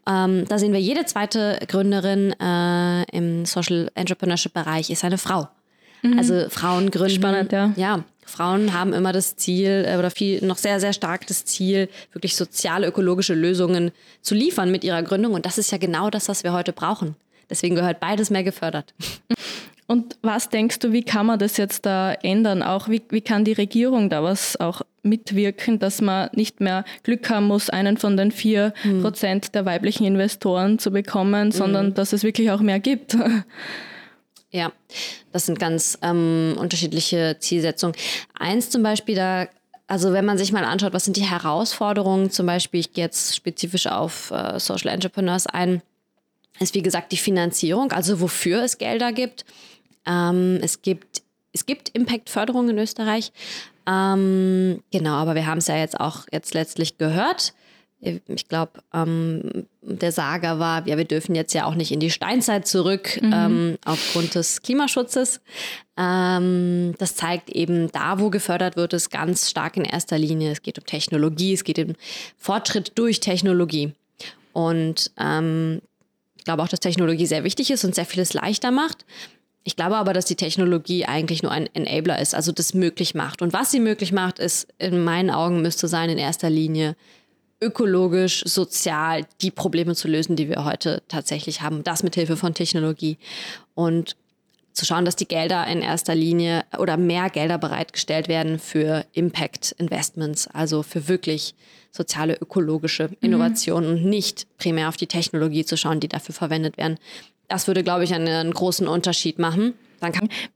Ähm, 0.07 0.47
da 0.49 0.59
sehen 0.59 0.73
wir, 0.73 0.81
jede 0.81 1.05
zweite 1.05 1.59
Gründerin 1.69 2.33
äh, 2.41 3.03
im 3.17 3.45
Social 3.45 3.91
Entrepreneurship 3.95 4.53
Bereich 4.53 4.91
ist 4.91 5.05
eine 5.05 5.19
Frau. 5.19 5.49
Mhm. 6.03 6.19
Also 6.19 6.49
Frauen 6.49 6.91
gründen. 6.91 7.15
Spannend, 7.15 7.53
ja. 7.53 7.73
Ja, 7.77 8.05
Frauen 8.25 8.73
haben 8.73 8.93
immer 8.93 9.13
das 9.13 9.37
Ziel 9.37 9.85
äh, 9.87 9.97
oder 9.97 10.11
viel 10.11 10.45
noch 10.45 10.57
sehr, 10.57 10.81
sehr 10.81 10.93
stark 10.93 11.27
das 11.27 11.45
Ziel, 11.45 11.89
wirklich 12.13 12.37
soziale, 12.37 12.87
ökologische 12.87 13.35
Lösungen 13.35 13.93
zu 14.21 14.35
liefern 14.35 14.71
mit 14.71 14.85
ihrer 14.85 15.03
Gründung. 15.03 15.35
Und 15.35 15.47
das 15.47 15.59
ist 15.59 15.71
ja 15.71 15.79
genau 15.79 16.11
das, 16.11 16.29
was 16.29 16.45
wir 16.45 16.53
heute 16.53 16.73
brauchen. 16.73 17.17
Deswegen 17.51 17.75
gehört 17.75 18.01
beides 18.01 18.31
mehr 18.31 18.45
gefördert. 18.45 18.95
Und 19.87 20.17
was 20.23 20.49
denkst 20.49 20.79
du, 20.79 20.93
wie 20.93 21.03
kann 21.03 21.27
man 21.27 21.39
das 21.39 21.57
jetzt 21.57 21.85
da 21.87 22.13
ändern? 22.13 22.63
Auch 22.63 22.89
wie, 22.89 23.03
wie 23.11 23.21
kann 23.21 23.45
die 23.45 23.53
Regierung 23.53 24.09
da 24.09 24.23
was 24.23 24.59
auch 24.59 24.83
mitwirken, 25.03 25.79
dass 25.79 26.01
man 26.01 26.31
nicht 26.33 26.61
mehr 26.61 26.85
Glück 27.03 27.29
haben 27.29 27.47
muss, 27.47 27.69
einen 27.69 27.97
von 27.97 28.17
den 28.17 28.31
vier 28.31 28.73
hm. 28.83 29.03
Prozent 29.03 29.55
der 29.55 29.67
weiblichen 29.67 30.05
Investoren 30.05 30.79
zu 30.79 30.91
bekommen, 30.93 31.51
sondern 31.51 31.87
hm. 31.87 31.95
dass 31.95 32.13
es 32.13 32.23
wirklich 32.23 32.51
auch 32.51 32.61
mehr 32.61 32.81
gibt? 32.81 33.17
Ja, 34.55 34.71
das 35.33 35.47
sind 35.47 35.59
ganz 35.59 35.99
ähm, 36.03 36.57
unterschiedliche 36.59 37.39
Zielsetzungen. 37.41 37.97
Eins 38.39 38.69
zum 38.69 38.83
Beispiel, 38.83 39.15
da 39.15 39.49
also 39.87 40.13
wenn 40.13 40.25
man 40.25 40.39
sich 40.39 40.53
mal 40.53 40.65
anschaut, 40.65 40.93
was 40.93 41.05
sind 41.05 41.17
die 41.17 41.29
Herausforderungen, 41.29 42.31
zum 42.31 42.47
Beispiel, 42.47 42.81
ich 42.81 42.93
gehe 42.93 43.05
jetzt 43.05 43.35
spezifisch 43.37 43.87
auf 43.87 44.31
äh, 44.31 44.59
Social 44.59 44.91
Entrepreneurs 44.91 45.47
ein, 45.47 45.83
ist 46.61 46.75
wie 46.75 46.83
gesagt 46.83 47.13
die 47.13 47.17
Finanzierung, 47.17 47.93
also 47.93 48.21
wofür 48.21 48.63
es 48.63 48.79
Gelder 48.79 49.13
gibt. 49.13 49.45
Ähm, 50.07 50.59
es 50.63 50.83
gibt 50.83 51.23
es 51.53 51.67
gibt 51.67 51.91
Impact-Förderung 51.91 52.71
in 52.71 52.79
Österreich. 52.79 53.31
Ähm, 53.87 54.83
genau, 54.91 55.15
aber 55.15 55.35
wir 55.35 55.47
haben 55.47 55.59
es 55.59 55.67
ja 55.67 55.77
jetzt 55.77 56.01
auch 56.01 56.27
jetzt 56.33 56.55
letztlich 56.55 56.99
gehört. 56.99 57.53
Ich 58.01 58.49
glaube, 58.49 58.83
ähm, 58.93 59.67
der 59.81 60.11
Sager 60.11 60.59
war, 60.59 60.87
ja, 60.89 60.97
wir 60.97 61.05
dürfen 61.05 61.37
jetzt 61.37 61.53
ja 61.53 61.67
auch 61.67 61.77
nicht 61.77 61.93
in 61.93 62.01
die 62.01 62.11
Steinzeit 62.11 62.67
zurück 62.67 63.21
mhm. 63.23 63.33
ähm, 63.33 63.79
aufgrund 63.85 64.35
des 64.35 64.63
Klimaschutzes. 64.63 65.41
Ähm, 65.97 66.95
das 66.99 67.15
zeigt 67.15 67.51
eben, 67.51 67.93
da 67.93 68.19
wo 68.19 68.31
gefördert 68.31 68.75
wird, 68.75 68.93
ist 68.93 69.11
ganz 69.11 69.49
stark 69.51 69.77
in 69.77 69.85
erster 69.85 70.19
Linie. 70.19 70.51
Es 70.51 70.63
geht 70.63 70.79
um 70.79 70.85
Technologie, 70.85 71.53
es 71.53 71.63
geht 71.63 71.79
um 71.79 71.95
Fortschritt 72.39 72.93
durch 72.97 73.21
Technologie. 73.21 73.93
Und 74.53 75.13
ähm, 75.17 75.81
ich 76.43 76.45
glaube 76.45 76.65
auch, 76.65 76.69
dass 76.69 76.81
Technologie 76.81 77.27
sehr 77.27 77.45
wichtig 77.45 77.71
ist 77.71 77.85
und 77.85 77.95
sehr 77.95 78.05
vieles 78.05 78.35
leichter 78.35 78.73
macht. 78.73 79.05
Ich 79.63 79.77
glaube 79.77 79.95
aber, 79.95 80.13
dass 80.13 80.25
die 80.25 80.35
Technologie 80.35 81.05
eigentlich 81.05 81.45
nur 81.45 81.53
ein 81.53 81.73
Enabler 81.73 82.21
ist, 82.21 82.35
also 82.35 82.51
das 82.51 82.75
möglich 82.75 83.15
macht. 83.15 83.43
Und 83.43 83.53
was 83.53 83.71
sie 83.71 83.79
möglich 83.79 84.11
macht, 84.11 84.41
ist 84.41 84.67
in 84.79 85.05
meinen 85.05 85.31
Augen 85.31 85.63
müsste 85.63 85.87
sein 85.87 86.11
in 86.11 86.19
erster 86.19 86.51
Linie 86.51 86.97
ökologisch, 87.61 88.43
sozial 88.45 89.25
die 89.41 89.53
Probleme 89.53 89.95
zu 89.95 90.09
lösen, 90.09 90.35
die 90.35 90.49
wir 90.49 90.65
heute 90.65 91.05
tatsächlich 91.07 91.63
haben. 91.63 91.85
Das 91.85 92.03
mit 92.03 92.17
Hilfe 92.17 92.37
von 92.37 92.55
Technologie. 92.55 93.19
Und 93.75 94.17
zu 94.73 94.87
schauen, 94.87 95.05
dass 95.05 95.17
die 95.17 95.29
Gelder 95.29 95.67
in 95.67 95.83
erster 95.83 96.15
Linie 96.15 96.65
oder 96.79 96.97
mehr 96.97 97.31
Gelder 97.31 97.59
bereitgestellt 97.59 98.29
werden 98.29 98.59
für 98.59 99.05
Impact 99.13 99.73
Investments, 99.79 100.49
also 100.49 100.83
für 100.83 101.09
wirklich 101.09 101.55
soziale, 101.91 102.37
ökologische 102.37 103.11
Innovationen 103.21 103.91
mhm. 103.91 103.97
und 103.97 104.05
nicht 104.11 104.47
primär 104.59 104.89
auf 104.89 104.97
die 104.97 105.07
Technologie 105.07 105.65
zu 105.65 105.77
schauen, 105.77 106.01
die 106.01 106.09
dafür 106.09 106.35
verwendet 106.35 106.79
werden. 106.79 106.99
Das 107.49 107.67
würde, 107.67 107.83
glaube 107.83 108.05
ich, 108.05 108.15
einen, 108.15 108.53
großen 108.53 108.89
Unterschied 108.89 109.39
machen. 109.39 109.75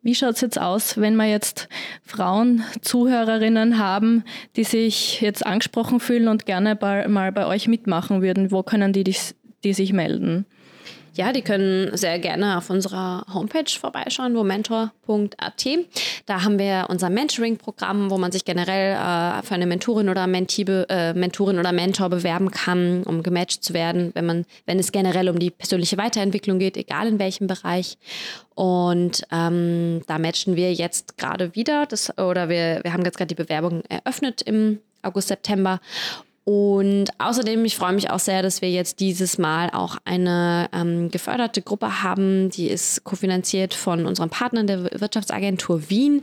Wie 0.03 0.15
schaut 0.15 0.35
es 0.35 0.41
jetzt 0.41 0.59
aus, 0.59 0.99
wenn 0.99 1.15
wir 1.15 1.27
jetzt 1.27 1.69
Frauen, 2.03 2.65
Zuhörerinnen 2.81 3.79
haben, 3.79 4.25
die 4.57 4.65
sich 4.65 5.21
jetzt 5.21 5.47
angesprochen 5.47 6.01
fühlen 6.01 6.27
und 6.27 6.47
gerne 6.47 6.75
bei, 6.75 7.07
mal 7.07 7.31
bei 7.31 7.47
euch 7.47 7.69
mitmachen 7.69 8.23
würden? 8.23 8.51
Wo 8.51 8.63
können 8.63 8.93
die, 8.93 9.05
die, 9.05 9.15
die 9.63 9.73
sich 9.73 9.93
melden? 9.93 10.47
Ja, 11.17 11.33
die 11.33 11.41
können 11.41 11.97
sehr 11.97 12.19
gerne 12.19 12.59
auf 12.59 12.69
unserer 12.69 13.25
Homepage 13.33 13.71
vorbeischauen, 13.71 14.35
womentor.at. 14.35 15.67
Da 16.27 16.45
haben 16.45 16.59
wir 16.59 16.87
unser 16.91 17.09
Mentoring-Programm, 17.09 18.11
wo 18.11 18.19
man 18.19 18.33
sich 18.33 18.45
generell 18.45 18.93
äh, 18.93 19.43
für 19.43 19.55
eine 19.55 19.65
Mentorin 19.65 20.11
oder 20.11 20.27
Mentee, 20.27 20.63
äh, 20.63 21.15
Mentorin 21.15 21.59
oder 21.59 21.73
Mentor 21.73 22.11
bewerben 22.11 22.51
kann, 22.51 23.03
um 23.05 23.23
gematcht 23.23 23.65
zu 23.65 23.73
werden, 23.73 24.11
wenn 24.13 24.27
man, 24.27 24.45
wenn 24.67 24.79
es 24.79 24.93
generell 24.93 25.31
um 25.31 25.39
die 25.39 25.51
persönliche 25.51 25.97
Weiterentwicklung 25.97 26.59
geht, 26.59 26.77
egal 26.77 27.07
in 27.07 27.19
welchem 27.19 27.47
Bereich. 27.47 27.97
Und 28.55 29.23
ähm, 29.33 30.03
da 30.07 30.19
matchen 30.19 30.55
wir 30.55 30.75
jetzt 30.75 31.17
gerade 31.17 31.55
wieder, 31.55 31.87
das, 31.87 32.17
oder 32.19 32.51
wir, 32.51 32.81
wir 32.83 32.93
haben 32.93 33.05
jetzt 33.07 33.17
gerade 33.17 33.29
die 33.29 33.43
Bewerbung 33.43 33.83
eröffnet 33.89 34.43
im 34.43 34.81
August, 35.01 35.29
September. 35.29 35.81
Und 36.49 37.07
außerdem, 37.19 37.65
ich 37.65 37.75
freue 37.75 37.93
mich 37.93 38.09
auch 38.09 38.21
sehr, 38.21 38.41
dass 38.41 38.63
wir 38.63 38.71
jetzt 38.71 39.01
dieses 39.01 39.37
Mal 39.37 39.69
auch 39.71 39.97
eine 40.05 40.69
ähm, 40.73 41.11
geförderte 41.11 41.61
Gruppe 41.61 42.05
haben, 42.05 42.51
die 42.51 42.69
ist 42.69 43.03
kofinanziert 43.03 43.75
von 43.75 44.07
unseren 44.07 44.31
Partnern 44.31 44.69
der 44.69 44.85
Wirtschaftsagentur 45.01 45.91
Wien 45.91 46.23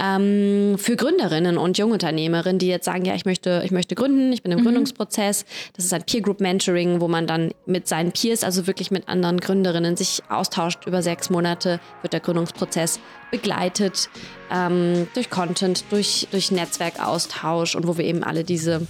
ähm, 0.00 0.76
für 0.78 0.94
Gründerinnen 0.94 1.58
und 1.58 1.78
Jungunternehmerinnen, 1.78 2.60
die 2.60 2.68
jetzt 2.68 2.84
sagen, 2.84 3.04
ja, 3.06 3.16
ich 3.16 3.24
möchte, 3.24 3.62
ich 3.64 3.72
möchte 3.72 3.96
gründen, 3.96 4.32
ich 4.32 4.44
bin 4.44 4.52
im 4.52 4.60
mhm. 4.60 4.66
Gründungsprozess. 4.66 5.44
Das 5.74 5.84
ist 5.84 5.92
ein 5.92 6.04
Peer 6.04 6.20
Group 6.20 6.40
Mentoring, 6.40 7.00
wo 7.00 7.08
man 7.08 7.26
dann 7.26 7.50
mit 7.66 7.88
seinen 7.88 8.12
Peers, 8.12 8.44
also 8.44 8.68
wirklich 8.68 8.92
mit 8.92 9.08
anderen 9.08 9.40
Gründerinnen, 9.40 9.96
sich 9.96 10.22
austauscht. 10.28 10.86
Über 10.86 11.02
sechs 11.02 11.28
Monate 11.28 11.80
wird 12.02 12.12
der 12.12 12.20
Gründungsprozess 12.20 13.00
begleitet 13.32 14.10
ähm, 14.52 15.08
durch 15.14 15.28
Content, 15.28 15.86
durch, 15.90 16.28
durch 16.30 16.52
Netzwerkaustausch 16.52 17.74
und 17.74 17.88
wo 17.88 17.98
wir 17.98 18.04
eben 18.04 18.22
alle 18.22 18.44
diese 18.44 18.86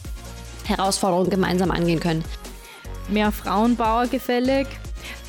Herausforderungen 0.68 1.30
gemeinsam 1.30 1.70
angehen 1.70 2.00
können. 2.00 2.24
Mehr 3.08 3.32
Frauenbauer 3.32 4.06
gefällig? 4.06 4.66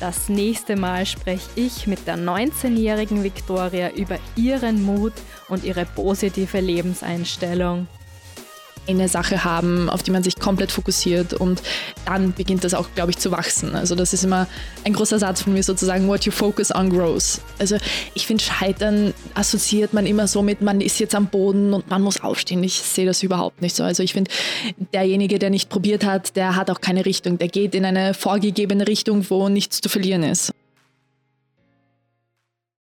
Das 0.00 0.28
nächste 0.28 0.76
Mal 0.76 1.06
spreche 1.06 1.48
ich 1.54 1.86
mit 1.86 2.06
der 2.06 2.16
19-jährigen 2.16 3.22
Victoria 3.22 3.90
über 3.90 4.18
ihren 4.36 4.82
Mut 4.82 5.12
und 5.48 5.64
ihre 5.64 5.84
positive 5.84 6.60
Lebenseinstellung. 6.60 7.86
Eine 8.88 9.08
Sache 9.08 9.44
haben, 9.44 9.90
auf 9.90 10.02
die 10.02 10.10
man 10.10 10.22
sich 10.22 10.38
komplett 10.38 10.72
fokussiert 10.72 11.34
und 11.34 11.62
dann 12.04 12.32
beginnt 12.32 12.64
das 12.64 12.74
auch, 12.74 12.88
glaube 12.94 13.10
ich, 13.10 13.18
zu 13.18 13.30
wachsen. 13.30 13.74
Also 13.74 13.94
das 13.94 14.12
ist 14.12 14.24
immer 14.24 14.46
ein 14.84 14.92
großer 14.92 15.18
Satz 15.18 15.42
von 15.42 15.52
mir 15.52 15.62
sozusagen, 15.62 16.08
what 16.08 16.24
you 16.24 16.32
focus 16.32 16.74
on 16.74 16.90
grows. 16.90 17.40
Also 17.58 17.76
ich 18.14 18.26
finde, 18.26 18.42
Scheitern 18.42 19.14
assoziiert 19.34 19.92
man 19.92 20.06
immer 20.06 20.26
so 20.26 20.42
mit, 20.42 20.62
man 20.62 20.80
ist 20.80 20.98
jetzt 20.98 21.14
am 21.14 21.26
Boden 21.26 21.74
und 21.74 21.88
man 21.90 22.02
muss 22.02 22.20
aufstehen. 22.20 22.62
Ich 22.64 22.74
sehe 22.74 23.06
das 23.06 23.22
überhaupt 23.22 23.62
nicht 23.62 23.76
so. 23.76 23.84
Also 23.84 24.02
ich 24.02 24.12
finde, 24.12 24.30
derjenige, 24.92 25.38
der 25.38 25.50
nicht 25.50 25.68
probiert 25.68 26.04
hat, 26.04 26.36
der 26.36 26.56
hat 26.56 26.70
auch 26.70 26.80
keine 26.80 27.04
Richtung. 27.04 27.38
Der 27.38 27.48
geht 27.48 27.74
in 27.74 27.84
eine 27.84 28.14
vorgegebene 28.14 28.86
Richtung, 28.86 29.28
wo 29.30 29.48
nichts 29.48 29.80
zu 29.80 29.88
verlieren 29.88 30.22
ist. 30.22 30.52